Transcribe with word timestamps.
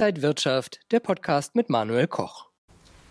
Inside 0.00 0.22
Wirtschaft, 0.22 0.80
der 0.92 1.00
Podcast 1.00 1.54
mit 1.54 1.68
Manuel 1.68 2.06
Koch. 2.06 2.46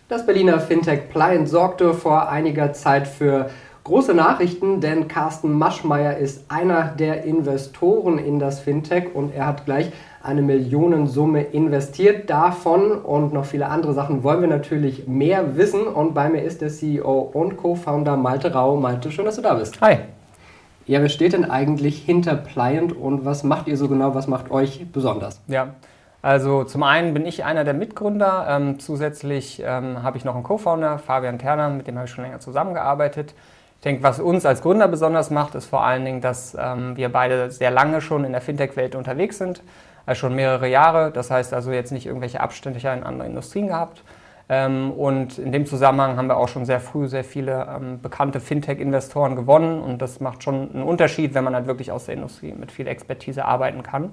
Das 0.08 0.26
Berliner 0.26 0.58
Fintech 0.58 1.08
Pliant 1.08 1.48
sorgte 1.48 1.94
vor 1.94 2.28
einiger 2.28 2.72
Zeit 2.72 3.06
für 3.06 3.48
große 3.84 4.12
Nachrichten, 4.12 4.80
denn 4.80 5.06
Carsten 5.06 5.52
Maschmeyer 5.52 6.16
ist 6.16 6.50
einer 6.50 6.88
der 6.88 7.22
Investoren 7.22 8.18
in 8.18 8.40
das 8.40 8.58
Fintech 8.58 9.14
und 9.14 9.32
er 9.32 9.46
hat 9.46 9.66
gleich 9.66 9.92
eine 10.20 10.42
Millionensumme 10.42 11.42
investiert. 11.42 12.28
Davon 12.28 12.90
und 12.90 13.32
noch 13.32 13.44
viele 13.44 13.68
andere 13.68 13.94
Sachen 13.94 14.24
wollen 14.24 14.40
wir 14.40 14.48
natürlich 14.48 15.06
mehr 15.06 15.56
wissen. 15.56 15.86
Und 15.86 16.12
bei 16.12 16.28
mir 16.28 16.42
ist 16.42 16.60
der 16.60 16.70
CEO 16.70 17.20
und 17.20 17.56
Co-Founder 17.56 18.16
Malte 18.16 18.52
Rau. 18.52 18.74
Malte, 18.74 19.12
schön, 19.12 19.26
dass 19.26 19.36
du 19.36 19.42
da 19.42 19.54
bist. 19.54 19.80
Hi. 19.80 19.98
Ja, 20.86 21.00
wer 21.00 21.08
steht 21.08 21.34
denn 21.34 21.48
eigentlich 21.48 22.02
hinter 22.02 22.34
Pliant 22.34 22.92
und 22.92 23.24
was 23.24 23.44
macht 23.44 23.68
ihr 23.68 23.76
so 23.76 23.86
genau? 23.86 24.16
Was 24.16 24.26
macht 24.26 24.50
euch 24.50 24.86
besonders? 24.90 25.40
Ja, 25.46 25.76
also 26.22 26.64
zum 26.64 26.82
einen 26.82 27.14
bin 27.14 27.24
ich 27.26 27.44
einer 27.44 27.64
der 27.64 27.74
Mitgründer. 27.74 28.46
Ähm, 28.48 28.78
zusätzlich 28.78 29.62
ähm, 29.64 30.02
habe 30.02 30.18
ich 30.18 30.24
noch 30.24 30.34
einen 30.34 30.44
Co-Founder, 30.44 30.98
Fabian 30.98 31.38
Terner, 31.38 31.70
mit 31.70 31.86
dem 31.86 31.96
habe 31.96 32.06
ich 32.06 32.12
schon 32.12 32.24
länger 32.24 32.40
zusammengearbeitet. 32.40 33.34
Ich 33.76 33.84
denke, 33.84 34.02
was 34.02 34.20
uns 34.20 34.44
als 34.44 34.60
Gründer 34.60 34.88
besonders 34.88 35.30
macht, 35.30 35.54
ist 35.54 35.66
vor 35.66 35.82
allen 35.82 36.04
Dingen, 36.04 36.20
dass 36.20 36.54
ähm, 36.60 36.96
wir 36.98 37.10
beide 37.10 37.50
sehr 37.50 37.70
lange 37.70 38.02
schon 38.02 38.24
in 38.24 38.32
der 38.32 38.42
Fintech-Welt 38.42 38.94
unterwegs 38.94 39.38
sind, 39.38 39.62
also 40.04 40.18
schon 40.18 40.34
mehrere 40.34 40.68
Jahre. 40.68 41.10
Das 41.10 41.30
heißt 41.30 41.54
also 41.54 41.72
jetzt 41.72 41.90
nicht 41.90 42.04
irgendwelche 42.04 42.40
Abstände 42.40 42.78
in 42.78 43.02
anderen 43.02 43.30
Industrien 43.30 43.68
gehabt. 43.68 44.02
Ähm, 44.50 44.90
und 44.90 45.38
in 45.38 45.52
dem 45.52 45.64
Zusammenhang 45.64 46.18
haben 46.18 46.26
wir 46.26 46.36
auch 46.36 46.48
schon 46.48 46.66
sehr 46.66 46.80
früh 46.80 47.08
sehr 47.08 47.24
viele 47.24 47.68
ähm, 47.74 48.02
bekannte 48.02 48.40
Fintech-Investoren 48.40 49.36
gewonnen. 49.36 49.80
Und 49.80 50.02
das 50.02 50.20
macht 50.20 50.42
schon 50.42 50.74
einen 50.74 50.82
Unterschied, 50.82 51.32
wenn 51.32 51.44
man 51.44 51.54
halt 51.54 51.66
wirklich 51.66 51.90
aus 51.90 52.04
der 52.04 52.16
Industrie 52.16 52.52
mit 52.52 52.72
viel 52.72 52.86
Expertise 52.86 53.46
arbeiten 53.46 53.82
kann. 53.82 54.10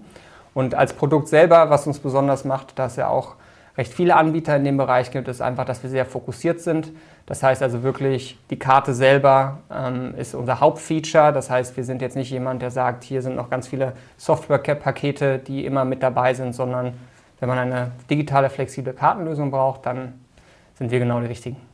Und 0.58 0.74
als 0.74 0.94
Produkt 0.94 1.28
selber, 1.28 1.70
was 1.70 1.86
uns 1.86 2.00
besonders 2.00 2.44
macht, 2.44 2.80
dass 2.80 2.96
ja 2.96 3.10
auch 3.10 3.36
recht 3.78 3.94
viele 3.94 4.16
Anbieter 4.16 4.56
in 4.56 4.64
dem 4.64 4.76
Bereich 4.76 5.12
gibt, 5.12 5.28
ist 5.28 5.40
einfach, 5.40 5.66
dass 5.66 5.84
wir 5.84 5.90
sehr 5.92 6.04
fokussiert 6.04 6.62
sind. 6.62 6.94
Das 7.28 7.44
heißt 7.44 7.62
also 7.62 7.84
wirklich, 7.84 8.40
die 8.50 8.58
Karte 8.58 8.96
selber 8.96 9.60
ähm, 9.72 10.16
ist 10.18 10.34
unser 10.34 10.60
Hauptfeature. 10.60 11.32
Das 11.32 11.52
heißt, 11.52 11.78
wir 11.78 11.84
sind 11.84 12.02
jetzt 12.02 12.16
nicht 12.16 12.32
jemand, 12.32 12.64
der 12.64 12.72
sagt, 12.72 13.04
hier 13.04 13.22
sind 13.22 13.36
noch 13.36 13.52
ganz 13.52 13.68
viele 13.68 13.94
Software-Pakete, 14.18 15.38
die 15.38 15.64
immer 15.64 15.86
mit 15.86 16.02
dabei 16.02 16.34
sind, 16.34 16.56
sondern 16.56 16.96
wenn 17.40 17.50
man 17.50 17.60
eine 17.60 17.92
digitale, 18.10 18.50
flexible 18.50 18.94
Kartenlösung 18.94 19.52
braucht, 19.52 19.86
dann 19.86 20.20
sind 20.74 20.90
wir 20.90 20.98
genau 20.98 21.20
die 21.20 21.28
richtigen. 21.28 21.67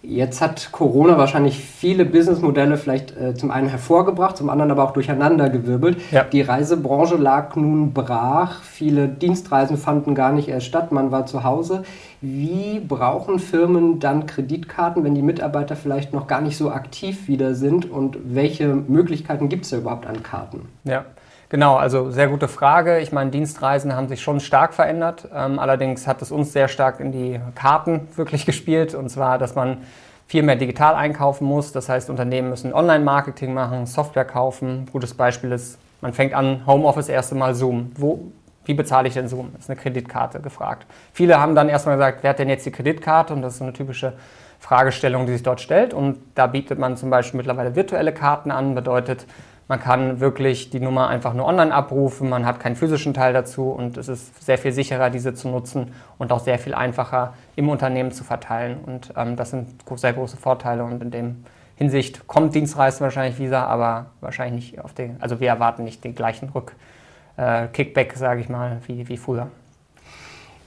Jetzt 0.00 0.40
hat 0.40 0.70
Corona 0.70 1.18
wahrscheinlich 1.18 1.58
viele 1.58 2.04
Businessmodelle 2.04 2.76
vielleicht 2.76 3.16
äh, 3.16 3.34
zum 3.34 3.50
einen 3.50 3.68
hervorgebracht, 3.68 4.36
zum 4.36 4.48
anderen 4.48 4.70
aber 4.70 4.84
auch 4.84 4.92
durcheinandergewirbelt. 4.92 5.98
Ja. 6.12 6.22
Die 6.22 6.40
Reisebranche 6.40 7.16
lag 7.16 7.56
nun 7.56 7.92
brach, 7.92 8.62
viele 8.62 9.08
Dienstreisen 9.08 9.76
fanden 9.76 10.14
gar 10.14 10.32
nicht 10.32 10.48
erst 10.48 10.66
statt, 10.66 10.92
man 10.92 11.10
war 11.10 11.26
zu 11.26 11.42
Hause. 11.42 11.82
Wie 12.20 12.78
brauchen 12.80 13.40
Firmen 13.40 13.98
dann 13.98 14.26
Kreditkarten, 14.26 15.02
wenn 15.02 15.16
die 15.16 15.22
Mitarbeiter 15.22 15.74
vielleicht 15.74 16.12
noch 16.12 16.28
gar 16.28 16.42
nicht 16.42 16.56
so 16.56 16.70
aktiv 16.70 17.26
wieder 17.26 17.54
sind 17.54 17.90
und 17.90 18.18
welche 18.24 18.68
Möglichkeiten 18.68 19.48
gibt 19.48 19.64
es 19.64 19.70
da 19.70 19.78
überhaupt 19.78 20.06
an 20.06 20.22
Karten? 20.22 20.68
Ja. 20.84 21.06
Genau, 21.50 21.76
also 21.76 22.10
sehr 22.10 22.28
gute 22.28 22.46
Frage. 22.46 22.98
Ich 22.98 23.10
meine, 23.10 23.30
Dienstreisen 23.30 23.96
haben 23.96 24.08
sich 24.08 24.20
schon 24.20 24.38
stark 24.38 24.74
verändert. 24.74 25.28
Ähm, 25.34 25.58
allerdings 25.58 26.06
hat 26.06 26.20
es 26.20 26.30
uns 26.30 26.52
sehr 26.52 26.68
stark 26.68 27.00
in 27.00 27.10
die 27.10 27.40
Karten 27.54 28.06
wirklich 28.16 28.44
gespielt. 28.44 28.94
Und 28.94 29.08
zwar, 29.08 29.38
dass 29.38 29.54
man 29.54 29.78
viel 30.26 30.42
mehr 30.42 30.56
digital 30.56 30.94
einkaufen 30.94 31.46
muss. 31.46 31.72
Das 31.72 31.88
heißt, 31.88 32.10
Unternehmen 32.10 32.50
müssen 32.50 32.74
Online-Marketing 32.74 33.54
machen, 33.54 33.86
Software 33.86 34.26
kaufen. 34.26 34.86
Gutes 34.92 35.14
Beispiel 35.14 35.50
ist, 35.52 35.78
man 36.02 36.12
fängt 36.12 36.34
an, 36.34 36.66
Homeoffice 36.66 37.08
erste 37.08 37.34
Mal 37.34 37.54
Zoom. 37.54 37.92
Wo, 37.96 38.30
wie 38.66 38.74
bezahle 38.74 39.08
ich 39.08 39.14
denn 39.14 39.28
Zoom? 39.28 39.48
Das 39.54 39.64
ist 39.64 39.70
eine 39.70 39.80
Kreditkarte 39.80 40.40
gefragt. 40.40 40.86
Viele 41.14 41.40
haben 41.40 41.54
dann 41.54 41.70
erstmal 41.70 41.96
gesagt, 41.96 42.18
wer 42.20 42.30
hat 42.30 42.38
denn 42.40 42.50
jetzt 42.50 42.66
die 42.66 42.72
Kreditkarte? 42.72 43.32
Und 43.32 43.40
das 43.40 43.54
ist 43.54 43.58
so 43.60 43.64
eine 43.64 43.72
typische 43.72 44.12
Fragestellung, 44.60 45.24
die 45.24 45.32
sich 45.32 45.42
dort 45.42 45.62
stellt. 45.62 45.94
Und 45.94 46.18
da 46.34 46.46
bietet 46.46 46.78
man 46.78 46.98
zum 46.98 47.08
Beispiel 47.08 47.38
mittlerweile 47.38 47.74
virtuelle 47.74 48.12
Karten 48.12 48.50
an, 48.50 48.74
bedeutet, 48.74 49.24
man 49.68 49.80
kann 49.80 50.18
wirklich 50.18 50.70
die 50.70 50.80
Nummer 50.80 51.08
einfach 51.08 51.34
nur 51.34 51.46
online 51.46 51.72
abrufen, 51.72 52.30
man 52.30 52.46
hat 52.46 52.58
keinen 52.58 52.74
physischen 52.74 53.12
Teil 53.12 53.34
dazu 53.34 53.70
und 53.70 53.98
es 53.98 54.08
ist 54.08 54.42
sehr 54.42 54.56
viel 54.56 54.72
sicherer, 54.72 55.10
diese 55.10 55.34
zu 55.34 55.48
nutzen 55.48 55.92
und 56.16 56.32
auch 56.32 56.40
sehr 56.40 56.58
viel 56.58 56.74
einfacher 56.74 57.34
im 57.54 57.68
Unternehmen 57.68 58.10
zu 58.10 58.24
verteilen. 58.24 58.78
Und 58.84 59.12
ähm, 59.14 59.36
das 59.36 59.50
sind 59.50 59.68
sehr 59.96 60.14
große 60.14 60.38
Vorteile 60.38 60.84
und 60.84 61.02
in 61.02 61.10
dem 61.10 61.44
Hinsicht 61.76 62.26
kommt 62.26 62.54
Dienstreisen 62.54 63.00
wahrscheinlich 63.00 63.38
wieder, 63.38 63.68
aber 63.68 64.06
wahrscheinlich 64.20 64.72
nicht 64.72 64.84
auf 64.84 64.94
den, 64.94 65.20
also 65.20 65.38
wir 65.38 65.48
erwarten 65.48 65.84
nicht 65.84 66.02
den 66.02 66.14
gleichen 66.14 66.48
Rück-Kickback, 66.48 68.14
äh, 68.14 68.18
sage 68.18 68.40
ich 68.40 68.48
mal, 68.48 68.78
wie, 68.86 69.06
wie 69.08 69.16
früher. 69.18 69.48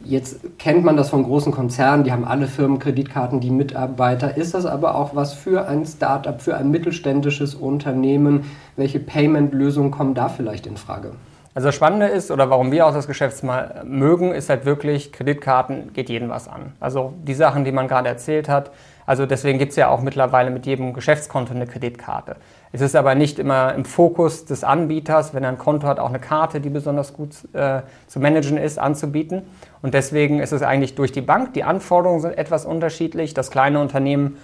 Jetzt 0.03 0.57
kennt 0.57 0.83
man 0.83 0.97
das 0.97 1.09
von 1.09 1.23
großen 1.23 1.51
Konzernen, 1.51 2.03
die 2.03 2.11
haben 2.11 2.25
alle 2.25 2.47
Firmenkreditkarten, 2.47 3.39
die 3.39 3.51
Mitarbeiter. 3.51 4.35
Ist 4.35 4.53
das 4.53 4.65
aber 4.65 4.95
auch 4.95 5.15
was 5.15 5.33
für 5.33 5.67
ein 5.67 5.85
Startup, 5.85 6.41
für 6.41 6.57
ein 6.57 6.71
mittelständisches 6.71 7.55
Unternehmen? 7.55 8.45
Welche 8.75 8.99
Payment-Lösungen 8.99 9.91
kommen 9.91 10.13
da 10.13 10.27
vielleicht 10.27 10.65
in 10.65 10.77
Frage? 10.77 11.11
Also 11.53 11.67
das 11.67 11.75
Spannende 11.75 12.07
ist, 12.07 12.31
oder 12.31 12.49
warum 12.49 12.71
wir 12.71 12.87
auch 12.87 12.93
das 12.93 13.07
Geschäftsmal 13.07 13.81
mögen, 13.85 14.33
ist 14.33 14.49
halt 14.49 14.65
wirklich, 14.65 15.11
Kreditkarten 15.11 15.91
geht 15.91 16.09
jeden 16.09 16.29
was 16.29 16.47
an. 16.47 16.73
Also 16.79 17.13
die 17.23 17.33
Sachen, 17.33 17.65
die 17.65 17.73
man 17.73 17.89
gerade 17.89 18.07
erzählt 18.07 18.47
hat. 18.47 18.71
Also 19.05 19.25
deswegen 19.25 19.59
gibt 19.59 19.71
es 19.71 19.75
ja 19.75 19.89
auch 19.89 20.01
mittlerweile 20.01 20.49
mit 20.49 20.65
jedem 20.65 20.93
Geschäftskonto 20.93 21.53
eine 21.53 21.67
Kreditkarte. 21.67 22.37
Es 22.71 22.79
ist 22.79 22.95
aber 22.95 23.15
nicht 23.15 23.37
immer 23.37 23.73
im 23.75 23.83
Fokus 23.83 24.45
des 24.45 24.63
Anbieters, 24.63 25.33
wenn 25.33 25.43
er 25.43 25.49
ein 25.49 25.57
Konto 25.57 25.87
hat, 25.87 25.99
auch 25.99 26.07
eine 26.07 26.19
Karte, 26.19 26.61
die 26.61 26.69
besonders 26.69 27.13
gut 27.13 27.31
äh, 27.51 27.81
zu 28.07 28.21
managen 28.21 28.57
ist, 28.57 28.79
anzubieten. 28.79 29.41
Und 29.81 29.93
deswegen 29.93 30.39
ist 30.39 30.53
es 30.53 30.61
eigentlich 30.61 30.95
durch 30.95 31.11
die 31.11 31.19
Bank. 31.19 31.53
Die 31.53 31.65
Anforderungen 31.65 32.21
sind 32.21 32.37
etwas 32.37 32.65
unterschiedlich. 32.65 33.33
Das 33.33 33.51
kleine 33.51 33.81
Unternehmen 33.81 34.37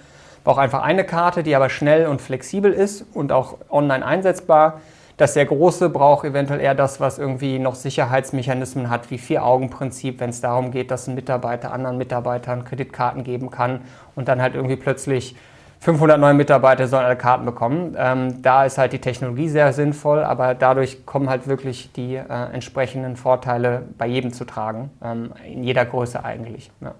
braucht 0.44 0.58
einfach 0.58 0.82
eine 0.82 1.04
Karte, 1.04 1.42
die 1.42 1.56
aber 1.56 1.70
schnell 1.70 2.06
und 2.06 2.20
flexibel 2.20 2.70
ist 2.70 3.06
und 3.14 3.32
auch 3.32 3.56
online 3.70 4.04
einsetzbar. 4.04 4.80
Das 5.18 5.34
sehr 5.34 5.46
große 5.46 5.90
braucht 5.90 6.24
eventuell 6.24 6.60
eher 6.60 6.76
das, 6.76 7.00
was 7.00 7.18
irgendwie 7.18 7.58
noch 7.58 7.74
Sicherheitsmechanismen 7.74 8.88
hat, 8.88 9.10
wie 9.10 9.18
Vier-Augen-Prinzip, 9.18 10.20
wenn 10.20 10.30
es 10.30 10.40
darum 10.40 10.70
geht, 10.70 10.92
dass 10.92 11.08
ein 11.08 11.16
Mitarbeiter 11.16 11.72
anderen 11.72 11.98
Mitarbeitern 11.98 12.64
Kreditkarten 12.64 13.24
geben 13.24 13.50
kann 13.50 13.80
und 14.14 14.28
dann 14.28 14.40
halt 14.40 14.54
irgendwie 14.54 14.76
plötzlich 14.76 15.34
500 15.80 16.20
neue 16.20 16.34
Mitarbeiter 16.34 16.86
sollen 16.86 17.04
alle 17.04 17.16
Karten 17.16 17.44
bekommen. 17.44 17.96
Ähm, 17.98 18.42
da 18.42 18.64
ist 18.64 18.78
halt 18.78 18.92
die 18.92 19.00
Technologie 19.00 19.48
sehr 19.48 19.72
sinnvoll, 19.72 20.22
aber 20.22 20.54
dadurch 20.54 21.04
kommen 21.04 21.28
halt 21.28 21.48
wirklich 21.48 21.90
die 21.92 22.14
äh, 22.14 22.52
entsprechenden 22.52 23.16
Vorteile 23.16 23.82
bei 23.98 24.06
jedem 24.06 24.32
zu 24.32 24.44
tragen, 24.44 24.90
ähm, 25.02 25.32
in 25.44 25.64
jeder 25.64 25.84
Größe 25.84 26.24
eigentlich. 26.24 26.70
Ja. 26.80 26.94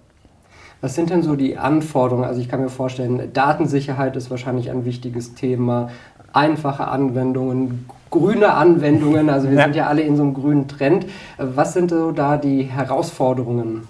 Was 0.81 0.95
sind 0.95 1.11
denn 1.11 1.23
so 1.23 1.35
die 1.35 1.56
Anforderungen? 1.56 2.25
Also 2.25 2.41
ich 2.41 2.49
kann 2.49 2.61
mir 2.61 2.69
vorstellen, 2.69 3.33
Datensicherheit 3.33 4.17
ist 4.17 4.31
wahrscheinlich 4.31 4.71
ein 4.71 4.85
wichtiges 4.85 5.35
Thema, 5.35 5.91
einfache 6.33 6.89
Anwendungen, 6.89 7.89
grüne 8.11 8.55
Anwendungen, 8.55 9.31
also 9.31 9.50
wir 9.50 9.59
ja. 9.59 9.65
sind 9.65 9.77
ja 9.77 9.87
alle 9.87 10.03
in 10.03 10.16
so 10.16 10.22
einem 10.22 10.34
grünen 10.34 10.69
Trend. 10.69 11.06
Was 11.37 11.75
sind 11.75 11.91
so 11.91 12.12
da 12.12 12.37
die 12.37 12.62
Herausforderungen? 12.62 13.89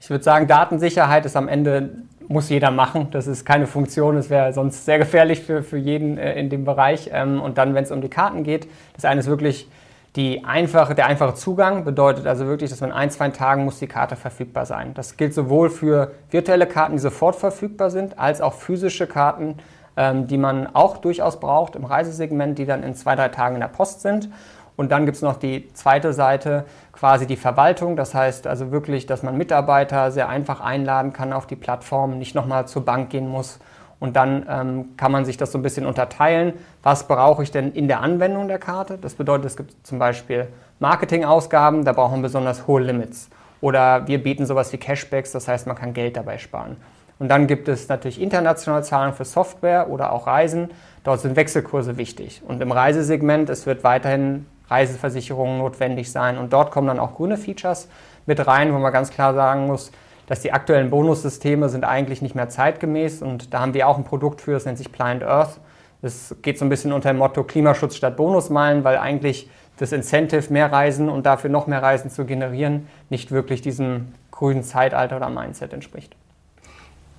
Ich 0.00 0.10
würde 0.10 0.24
sagen, 0.24 0.46
Datensicherheit 0.46 1.24
ist 1.24 1.36
am 1.36 1.48
Ende 1.48 1.90
muss 2.28 2.48
jeder 2.48 2.70
machen. 2.70 3.08
Das 3.10 3.26
ist 3.26 3.44
keine 3.44 3.66
Funktion, 3.66 4.16
das 4.16 4.30
wäre 4.30 4.52
sonst 4.52 4.84
sehr 4.84 4.98
gefährlich 4.98 5.42
für, 5.42 5.62
für 5.62 5.76
jeden 5.76 6.18
äh, 6.18 6.38
in 6.38 6.48
dem 6.48 6.64
Bereich. 6.64 7.10
Ähm, 7.12 7.40
und 7.40 7.58
dann, 7.58 7.74
wenn 7.74 7.84
es 7.84 7.90
um 7.90 8.00
die 8.00 8.08
Karten 8.08 8.44
geht, 8.44 8.68
das 8.94 9.04
eine 9.04 9.20
ist 9.20 9.26
wirklich 9.26 9.68
die 10.16 10.44
einfache, 10.44 10.94
der 10.94 11.06
einfache 11.06 11.34
Zugang, 11.34 11.84
bedeutet 11.84 12.26
also 12.26 12.46
wirklich, 12.46 12.70
dass 12.70 12.80
in 12.80 12.92
ein, 12.92 13.10
zwei 13.10 13.30
Tagen 13.30 13.64
muss 13.64 13.80
die 13.80 13.88
Karte 13.88 14.14
verfügbar 14.14 14.64
sein. 14.64 14.94
Das 14.94 15.16
gilt 15.16 15.34
sowohl 15.34 15.70
für 15.70 16.12
virtuelle 16.30 16.66
Karten, 16.66 16.92
die 16.92 17.00
sofort 17.00 17.34
verfügbar 17.34 17.90
sind, 17.90 18.18
als 18.18 18.40
auch 18.40 18.52
physische 18.52 19.08
Karten, 19.08 19.56
die 19.96 20.38
man 20.38 20.74
auch 20.74 20.96
durchaus 20.96 21.38
braucht 21.38 21.76
im 21.76 21.84
Reisesegment, 21.84 22.58
die 22.58 22.66
dann 22.66 22.82
in 22.82 22.94
zwei, 22.94 23.14
drei 23.14 23.28
Tagen 23.28 23.54
in 23.54 23.60
der 23.60 23.68
Post 23.68 24.00
sind. 24.00 24.28
Und 24.76 24.90
dann 24.90 25.04
gibt 25.04 25.16
es 25.16 25.22
noch 25.22 25.36
die 25.36 25.72
zweite 25.72 26.12
Seite, 26.12 26.64
quasi 26.92 27.26
die 27.26 27.36
Verwaltung. 27.36 27.96
Das 27.96 28.14
heißt 28.14 28.46
also 28.46 28.72
wirklich, 28.72 29.06
dass 29.06 29.22
man 29.22 29.36
Mitarbeiter 29.36 30.10
sehr 30.10 30.28
einfach 30.28 30.60
einladen 30.60 31.12
kann 31.12 31.32
auf 31.32 31.46
die 31.46 31.56
Plattform, 31.56 32.18
nicht 32.18 32.34
nochmal 32.34 32.66
zur 32.66 32.84
Bank 32.84 33.10
gehen 33.10 33.28
muss. 33.28 33.60
Und 34.00 34.16
dann 34.16 34.44
ähm, 34.50 34.96
kann 34.96 35.12
man 35.12 35.24
sich 35.24 35.36
das 35.36 35.52
so 35.52 35.58
ein 35.58 35.62
bisschen 35.62 35.86
unterteilen. 35.86 36.54
Was 36.82 37.06
brauche 37.06 37.42
ich 37.42 37.52
denn 37.52 37.72
in 37.72 37.86
der 37.86 38.00
Anwendung 38.00 38.48
der 38.48 38.58
Karte? 38.58 38.98
Das 38.98 39.14
bedeutet, 39.14 39.46
es 39.46 39.56
gibt 39.56 39.86
zum 39.86 39.98
Beispiel 39.98 40.48
Marketingausgaben, 40.80 41.84
da 41.84 41.92
braucht 41.92 42.10
man 42.10 42.22
besonders 42.22 42.66
hohe 42.66 42.82
Limits. 42.82 43.30
Oder 43.60 44.06
wir 44.08 44.22
bieten 44.22 44.44
sowas 44.44 44.72
wie 44.72 44.76
Cashbacks, 44.76 45.32
das 45.32 45.48
heißt, 45.48 45.66
man 45.66 45.76
kann 45.76 45.94
Geld 45.94 46.16
dabei 46.16 46.36
sparen. 46.36 46.76
Und 47.18 47.28
dann 47.28 47.46
gibt 47.46 47.68
es 47.68 47.88
natürlich 47.88 48.20
internationale 48.20 48.82
Zahlen 48.82 49.14
für 49.14 49.24
Software 49.24 49.88
oder 49.88 50.12
auch 50.12 50.26
Reisen. 50.26 50.70
Dort 51.04 51.20
sind 51.20 51.36
Wechselkurse 51.36 51.96
wichtig. 51.96 52.42
Und 52.46 52.60
im 52.60 52.72
Reisesegment, 52.72 53.50
es 53.50 53.66
wird 53.66 53.84
weiterhin 53.84 54.46
Reiseversicherungen 54.68 55.58
notwendig 55.58 56.10
sein. 56.10 56.38
Und 56.38 56.52
dort 56.52 56.70
kommen 56.70 56.88
dann 56.88 56.98
auch 56.98 57.14
grüne 57.14 57.36
Features 57.36 57.88
mit 58.26 58.44
rein, 58.46 58.72
wo 58.74 58.78
man 58.78 58.92
ganz 58.92 59.10
klar 59.10 59.34
sagen 59.34 59.66
muss, 59.66 59.92
dass 60.26 60.40
die 60.40 60.52
aktuellen 60.52 60.90
Bonussysteme 60.90 61.68
sind 61.68 61.84
eigentlich 61.84 62.22
nicht 62.22 62.34
mehr 62.34 62.48
zeitgemäß. 62.48 63.22
Und 63.22 63.52
da 63.52 63.60
haben 63.60 63.74
wir 63.74 63.88
auch 63.88 63.98
ein 63.98 64.04
Produkt 64.04 64.40
für, 64.40 64.52
das 64.52 64.64
nennt 64.64 64.78
sich 64.78 64.90
Pliant 64.90 65.22
Earth. 65.22 65.60
Das 66.02 66.34
geht 66.42 66.58
so 66.58 66.64
ein 66.64 66.68
bisschen 66.68 66.92
unter 66.92 67.10
dem 67.10 67.18
Motto 67.18 67.44
Klimaschutz 67.44 67.96
statt 67.96 68.16
Bonusmeilen, 68.16 68.84
weil 68.84 68.98
eigentlich 68.98 69.48
das 69.78 69.92
Incentive, 69.92 70.52
mehr 70.52 70.70
Reisen 70.70 71.08
und 71.08 71.26
dafür 71.26 71.50
noch 71.50 71.66
mehr 71.66 71.82
Reisen 71.82 72.10
zu 72.10 72.24
generieren, 72.24 72.88
nicht 73.10 73.30
wirklich 73.30 73.60
diesem 73.60 74.12
grünen 74.30 74.62
Zeitalter 74.62 75.16
oder 75.16 75.30
Mindset 75.30 75.72
entspricht. 75.72 76.14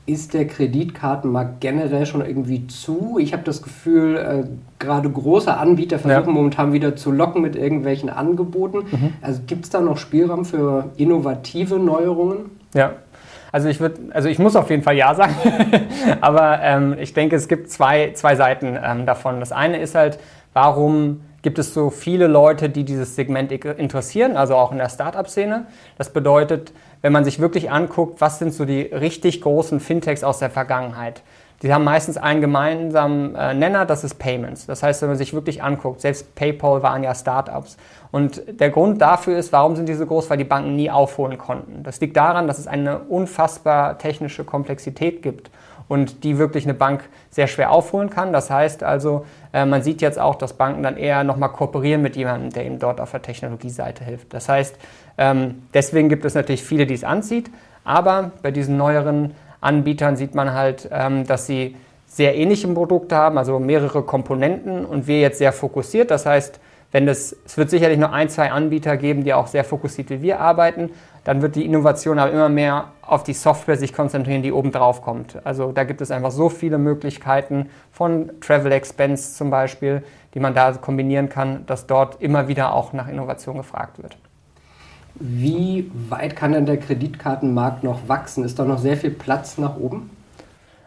Ist 0.08 0.36
der 0.36 0.46
Kreditkartenmarkt 0.46 1.62
generell 1.62 2.06
schon 2.06 2.24
irgendwie 2.24 2.68
zu? 2.68 3.18
Ich 3.20 3.34
habe 3.34 3.44
das 3.44 3.64
Gefühl, 3.64 4.18
äh, 4.18 4.44
gerade 4.78 5.10
große 5.10 5.56
Anbieter 5.56 5.98
versuchen 5.98 6.28
ja. 6.28 6.32
momentan 6.32 6.74
wieder 6.74 6.96
zu 6.96 7.12
locken 7.12 7.42
mit 7.42 7.56
irgendwelchen 7.56 8.10
Angeboten. 8.10 8.86
Mhm. 8.92 9.14
Also 9.22 9.42
gibt 9.48 9.66
es 9.66 9.72
da 9.72 9.82
noch 9.82 9.98
Spielraum 9.98 10.46
für 10.46 10.92
innovative 10.98 11.80
Neuerungen? 11.80 12.52
Ja, 12.76 12.94
also 13.52 13.70
ich 13.70 13.80
würde, 13.80 14.00
also 14.12 14.28
ich 14.28 14.38
muss 14.38 14.56
auf 14.56 14.70
jeden 14.70 14.84
Fall 14.84 14.98
ja 14.98 15.16
sagen, 15.16 15.34
aber 16.22 16.60
ähm, 16.62 16.96
ich 17.00 17.14
denke, 17.14 17.36
es 17.36 17.48
gibt 17.48 17.72
zwei, 17.72 18.12
zwei 18.14 18.36
Seiten 18.36 18.78
ähm, 18.84 19.06
davon. 19.06 19.40
Das 19.40 19.52
eine 19.52 19.80
ist 19.80 19.96
halt, 19.96 20.20
warum 20.54 21.22
gibt 21.42 21.58
es 21.60 21.74
so 21.74 21.90
viele 21.90 22.28
Leute, 22.28 22.70
die 22.70 22.84
dieses 22.84 23.16
Segment 23.16 23.52
interessieren, 23.52 24.36
also 24.36 24.56
auch 24.56 24.72
in 24.72 24.80
der 24.80 24.90
Startup-Szene. 24.90 25.68
Das 25.98 26.12
bedeutet, 26.12 26.74
wenn 27.06 27.14
man 27.14 27.24
sich 27.24 27.38
wirklich 27.38 27.70
anguckt, 27.70 28.20
was 28.20 28.40
sind 28.40 28.52
so 28.52 28.66
die 28.66 28.82
richtig 28.82 29.40
großen 29.42 29.80
Fintechs 29.80 30.24
aus 30.24 30.40
der 30.40 30.50
Vergangenheit. 30.50 31.22
Die 31.62 31.72
haben 31.72 31.84
meistens 31.84 32.18
einen 32.18 32.42
gemeinsamen 32.42 33.36
äh, 33.36 33.54
Nenner, 33.54 33.86
das 33.86 34.04
ist 34.04 34.16
Payments. 34.16 34.66
Das 34.66 34.82
heißt, 34.82 35.04
wenn 35.04 35.10
man 35.10 35.18
sich 35.20 35.32
wirklich 35.32 35.62
anguckt, 35.62 36.02
selbst 36.02 36.34
PayPal 36.34 36.82
waren 36.82 37.04
ja 37.04 37.14
Startups. 37.14 37.78
Und 38.10 38.60
der 38.60 38.72
Grund 38.72 39.04
dafür 39.04 39.38
ist, 39.38 39.54
warum 39.54 39.76
sind 39.76 39.88
die 39.88 39.94
so 39.94 40.08
groß? 40.08 40.32
Weil 40.32 40.40
die 40.40 40.46
Banken 40.46 40.76
nie 40.76 40.90
aufholen 40.90 41.38
konnten. 41.38 41.84
Das 41.84 42.02
liegt 42.02 42.18
daran, 42.18 42.48
dass 42.48 42.58
es 42.58 42.66
eine 42.66 42.98
unfassbar 42.98 44.00
technische 44.00 44.44
Komplexität 44.44 45.22
gibt 45.22 45.52
und 45.88 46.24
die 46.24 46.38
wirklich 46.38 46.66
eine 46.66 46.74
Bank 46.74 47.04
sehr 47.30 47.48
schwer 47.48 47.72
aufholen 47.72 48.10
kann. 48.10 48.34
Das 48.34 48.50
heißt 48.50 48.84
also, 48.84 49.26
äh, 49.54 49.66
man 49.66 49.84
sieht 49.84 50.02
jetzt 50.02 50.20
auch, 50.20 50.36
dass 50.36 50.54
Banken 50.54 50.84
dann 50.84 50.98
eher 50.98 51.24
nochmal 51.24 51.50
kooperieren 51.50 52.02
mit 52.02 52.16
jemandem, 52.16 52.52
der 52.52 52.66
ihnen 52.66 52.80
dort 52.80 53.00
auf 53.00 53.12
der 53.12 53.22
Technologieseite 53.22 54.04
hilft. 54.04 54.34
Das 54.34 54.50
heißt, 54.50 54.78
ähm, 55.18 55.64
deswegen 55.74 56.10
gibt 56.10 56.26
es 56.26 56.34
natürlich 56.34 56.64
viele, 56.64 56.86
die 56.86 56.94
es 56.94 57.04
anzieht, 57.04 57.50
aber 57.84 58.32
bei 58.42 58.52
diesen 58.52 58.78
neueren 58.78 59.36
Anbietern 59.62 60.16
sieht 60.16 60.36
man 60.36 60.54
halt, 60.54 60.90
ähm, 60.92 61.26
dass 61.26 61.48
sie 61.48 61.76
sehr 62.08 62.36
ähnliche 62.36 62.68
Produkte 62.68 63.16
haben, 63.16 63.38
also 63.38 63.60
mehrere 63.60 64.04
Komponenten 64.04 64.86
und 64.86 65.08
wir 65.08 65.20
jetzt 65.20 65.40
sehr 65.40 65.52
fokussiert. 65.52 66.12
Das 66.12 66.26
heißt, 66.26 66.60
wenn 66.96 67.10
es, 67.10 67.36
es 67.46 67.58
wird 67.58 67.70
sicherlich 67.70 68.00
nur 68.00 68.14
ein, 68.14 68.30
zwei 68.30 68.54
Anbieter 68.54 68.96
geben, 68.96 69.26
die 69.26 69.34
auch 69.34 69.48
sehr 69.48 69.66
fokussiert 69.66 70.10
wie 70.12 70.22
wir 70.22 70.40
arbeiten, 70.40 70.92
dann 71.26 71.42
wird 71.42 71.58
die 71.58 71.66
Innovation 71.66 72.20
aber 72.20 72.32
immer 72.32 72.48
mehr 72.48 72.86
auf 73.02 73.24
die 73.24 73.34
Software 73.34 73.76
sich 73.76 73.92
konzentrieren, 73.92 74.44
die 74.44 74.54
oben 74.54 74.72
drauf 74.72 75.02
kommt. 75.02 75.46
Also 75.46 75.74
da 75.74 75.84
gibt 75.84 76.00
es 76.00 76.10
einfach 76.10 76.32
so 76.32 76.48
viele 76.48 76.78
Möglichkeiten 76.78 77.70
von 77.92 78.32
Travel 78.40 78.72
Expense 78.72 79.34
zum 79.34 79.50
Beispiel, 79.50 80.04
die 80.36 80.40
man 80.40 80.54
da 80.54 80.72
kombinieren 80.72 81.28
kann, 81.28 81.66
dass 81.66 81.86
dort 81.86 82.22
immer 82.22 82.48
wieder 82.48 82.74
auch 82.74 82.94
nach 82.94 83.10
Innovation 83.10 83.58
gefragt 83.58 84.02
wird. 84.02 84.16
Wie 85.16 85.92
weit 86.08 86.38
kann 86.38 86.54
denn 86.54 86.66
der 86.66 86.78
Kreditkartenmarkt 86.78 87.84
noch 87.84 88.08
wachsen? 88.08 88.46
Ist 88.46 88.58
da 88.58 88.64
noch 88.64 88.80
sehr 88.80 88.96
viel 88.96 89.12
Platz 89.12 89.58
nach 89.58 89.76
oben? 89.76 90.12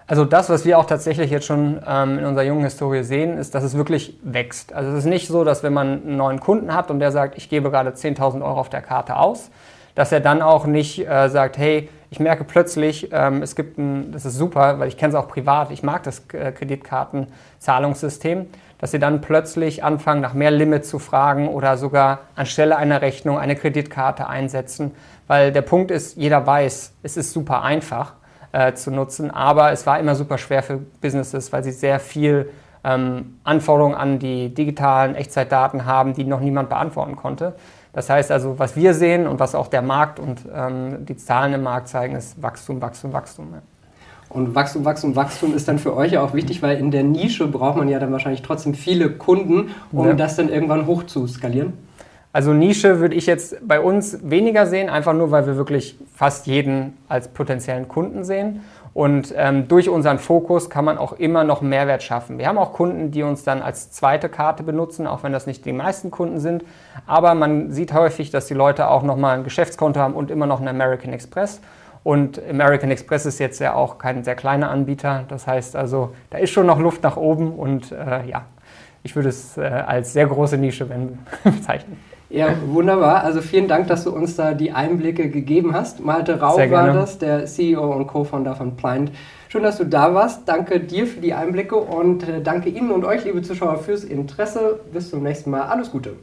Also 0.08 0.24
das, 0.24 0.48
was 0.48 0.64
wir 0.64 0.78
auch 0.78 0.86
tatsächlich 0.86 1.30
jetzt 1.30 1.44
schon 1.44 1.82
ähm, 1.86 2.18
in 2.18 2.24
unserer 2.24 2.46
jungen 2.46 2.64
Historie 2.64 3.02
sehen, 3.02 3.36
ist, 3.36 3.54
dass 3.54 3.62
es 3.62 3.76
wirklich 3.76 4.18
wächst. 4.22 4.72
Also 4.72 4.92
es 4.92 5.00
ist 5.00 5.04
nicht 5.04 5.28
so, 5.28 5.44
dass 5.44 5.62
wenn 5.62 5.74
man 5.74 6.02
einen 6.02 6.16
neuen 6.16 6.40
Kunden 6.40 6.74
hat 6.74 6.90
und 6.90 6.98
der 6.98 7.12
sagt, 7.12 7.36
ich 7.36 7.50
gebe 7.50 7.70
gerade 7.70 7.90
10.000 7.90 8.42
Euro 8.42 8.58
auf 8.58 8.70
der 8.70 8.80
Karte 8.80 9.16
aus, 9.16 9.50
dass 9.94 10.10
er 10.10 10.20
dann 10.20 10.40
auch 10.40 10.64
nicht 10.64 11.06
äh, 11.06 11.28
sagt, 11.28 11.58
hey, 11.58 11.90
ich 12.08 12.20
merke 12.20 12.44
plötzlich, 12.44 13.10
ähm, 13.12 13.42
es 13.42 13.54
gibt 13.54 13.76
ein, 13.76 14.10
das 14.12 14.24
ist 14.24 14.38
super, 14.38 14.78
weil 14.78 14.88
ich 14.88 14.96
kenne 14.96 15.10
es 15.10 15.14
auch 15.14 15.28
privat, 15.28 15.70
ich 15.72 15.82
mag 15.82 16.04
das 16.04 16.22
äh, 16.32 16.52
Kreditkartenzahlungssystem, 16.52 18.46
dass 18.78 18.92
sie 18.92 18.98
dann 18.98 19.20
plötzlich 19.20 19.84
anfangen, 19.84 20.22
nach 20.22 20.32
mehr 20.32 20.50
Limit 20.50 20.86
zu 20.86 20.98
fragen 20.98 21.48
oder 21.48 21.76
sogar 21.76 22.20
anstelle 22.34 22.78
einer 22.78 23.02
Rechnung 23.02 23.38
eine 23.38 23.56
Kreditkarte 23.56 24.26
einsetzen. 24.26 24.92
Weil 25.26 25.52
der 25.52 25.62
Punkt 25.62 25.90
ist, 25.90 26.16
jeder 26.16 26.46
weiß, 26.46 26.94
es 27.02 27.18
ist 27.18 27.34
super 27.34 27.62
einfach 27.62 28.14
äh, 28.52 28.72
zu 28.74 28.90
nutzen, 28.90 29.30
aber 29.30 29.72
es 29.72 29.86
war 29.86 29.98
immer 29.98 30.14
super 30.14 30.38
schwer 30.38 30.62
für 30.62 30.78
Businesses, 31.00 31.52
weil 31.52 31.64
sie 31.64 31.72
sehr 31.72 32.00
viel 32.00 32.50
ähm, 32.84 33.38
Anforderungen 33.44 33.94
an 33.94 34.18
die 34.18 34.54
digitalen 34.54 35.14
Echtzeitdaten 35.14 35.84
haben, 35.84 36.14
die 36.14 36.24
noch 36.24 36.40
niemand 36.40 36.68
beantworten 36.68 37.16
konnte. 37.16 37.54
Das 37.92 38.10
heißt 38.10 38.30
also, 38.30 38.58
was 38.58 38.76
wir 38.76 38.94
sehen 38.94 39.26
und 39.26 39.40
was 39.40 39.54
auch 39.54 39.68
der 39.68 39.82
Markt 39.82 40.20
und 40.20 40.42
ähm, 40.54 41.04
die 41.04 41.16
Zahlen 41.16 41.52
im 41.54 41.62
Markt 41.62 41.88
zeigen, 41.88 42.14
ist 42.14 42.40
Wachstum, 42.40 42.80
Wachstum, 42.80 43.12
Wachstum. 43.12 43.48
Ja. 43.52 43.62
Und 44.28 44.54
Wachstum, 44.54 44.84
Wachstum, 44.84 45.16
Wachstum 45.16 45.54
ist 45.54 45.68
dann 45.68 45.78
für 45.78 45.96
euch 45.96 46.12
ja 46.12 46.22
auch 46.22 46.34
wichtig, 46.34 46.62
weil 46.62 46.78
in 46.78 46.90
der 46.90 47.02
Nische 47.02 47.46
braucht 47.46 47.78
man 47.78 47.88
ja 47.88 47.98
dann 47.98 48.12
wahrscheinlich 48.12 48.42
trotzdem 48.42 48.74
viele 48.74 49.10
Kunden, 49.10 49.70
um 49.90 50.06
ja. 50.06 50.12
das 50.12 50.36
dann 50.36 50.50
irgendwann 50.50 50.86
hoch 50.86 51.04
zu 51.04 51.26
skalieren. 51.26 51.72
Also 52.38 52.52
Nische 52.52 53.00
würde 53.00 53.16
ich 53.16 53.26
jetzt 53.26 53.66
bei 53.66 53.80
uns 53.80 54.30
weniger 54.30 54.66
sehen, 54.66 54.88
einfach 54.88 55.12
nur, 55.12 55.32
weil 55.32 55.48
wir 55.48 55.56
wirklich 55.56 55.98
fast 56.14 56.46
jeden 56.46 56.96
als 57.08 57.26
potenziellen 57.26 57.88
Kunden 57.88 58.22
sehen. 58.22 58.60
Und 58.94 59.34
ähm, 59.36 59.66
durch 59.66 59.88
unseren 59.88 60.20
Fokus 60.20 60.70
kann 60.70 60.84
man 60.84 60.98
auch 60.98 61.14
immer 61.14 61.42
noch 61.42 61.62
Mehrwert 61.62 62.04
schaffen. 62.04 62.38
Wir 62.38 62.46
haben 62.46 62.56
auch 62.56 62.72
Kunden, 62.72 63.10
die 63.10 63.24
uns 63.24 63.42
dann 63.42 63.60
als 63.60 63.90
zweite 63.90 64.28
Karte 64.28 64.62
benutzen, 64.62 65.08
auch 65.08 65.24
wenn 65.24 65.32
das 65.32 65.48
nicht 65.48 65.64
die 65.64 65.72
meisten 65.72 66.12
Kunden 66.12 66.38
sind. 66.38 66.62
Aber 67.08 67.34
man 67.34 67.72
sieht 67.72 67.92
häufig, 67.92 68.30
dass 68.30 68.46
die 68.46 68.54
Leute 68.54 68.88
auch 68.88 69.02
nochmal 69.02 69.36
ein 69.36 69.42
Geschäftskonto 69.42 69.98
haben 69.98 70.14
und 70.14 70.30
immer 70.30 70.46
noch 70.46 70.60
einen 70.60 70.68
American 70.68 71.12
Express. 71.12 71.60
Und 72.04 72.40
American 72.48 72.92
Express 72.92 73.26
ist 73.26 73.40
jetzt 73.40 73.58
ja 73.58 73.74
auch 73.74 73.98
kein 73.98 74.22
sehr 74.22 74.36
kleiner 74.36 74.70
Anbieter. 74.70 75.24
Das 75.26 75.48
heißt 75.48 75.74
also, 75.74 76.14
da 76.30 76.38
ist 76.38 76.50
schon 76.50 76.66
noch 76.66 76.78
Luft 76.78 77.02
nach 77.02 77.16
oben 77.16 77.50
und 77.50 77.90
äh, 77.90 78.24
ja, 78.26 78.44
ich 79.02 79.16
würde 79.16 79.30
es 79.30 79.56
äh, 79.56 79.62
als 79.62 80.12
sehr 80.12 80.28
große 80.28 80.56
Nische 80.56 80.86
bezeichnen. 81.42 81.98
Ja, 82.30 82.54
wunderbar. 82.66 83.24
Also 83.24 83.40
vielen 83.40 83.68
Dank, 83.68 83.86
dass 83.86 84.04
du 84.04 84.10
uns 84.10 84.36
da 84.36 84.52
die 84.52 84.72
Einblicke 84.72 85.30
gegeben 85.30 85.72
hast. 85.72 86.04
Malte 86.04 86.38
Rau 86.38 86.58
war 86.58 86.92
das, 86.92 87.18
der 87.18 87.46
CEO 87.46 87.94
und 87.94 88.06
Co-Founder 88.06 88.54
von 88.54 88.76
Pliant. 88.76 89.12
Schön, 89.48 89.62
dass 89.62 89.78
du 89.78 89.84
da 89.84 90.12
warst. 90.12 90.46
Danke 90.46 90.80
dir 90.80 91.06
für 91.06 91.20
die 91.20 91.32
Einblicke 91.32 91.76
und 91.76 92.28
äh, 92.28 92.42
danke 92.42 92.68
Ihnen 92.68 92.90
und 92.90 93.04
euch, 93.06 93.24
liebe 93.24 93.40
Zuschauer, 93.40 93.78
fürs 93.78 94.04
Interesse. 94.04 94.80
Bis 94.92 95.08
zum 95.08 95.22
nächsten 95.22 95.50
Mal. 95.50 95.62
Alles 95.62 95.90
Gute. 95.90 96.16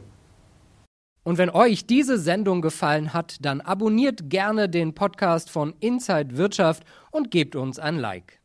Und 1.24 1.38
wenn 1.38 1.50
euch 1.50 1.88
diese 1.88 2.18
Sendung 2.18 2.62
gefallen 2.62 3.12
hat, 3.12 3.38
dann 3.44 3.60
abonniert 3.60 4.30
gerne 4.30 4.68
den 4.68 4.94
Podcast 4.94 5.50
von 5.50 5.74
Inside 5.80 6.36
Wirtschaft 6.36 6.84
und 7.10 7.32
gebt 7.32 7.56
uns 7.56 7.80
ein 7.80 7.96
Like. 7.96 8.38